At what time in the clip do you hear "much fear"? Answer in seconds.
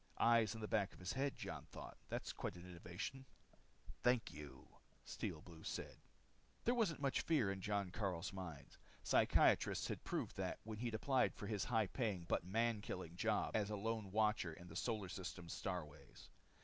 7.03-7.51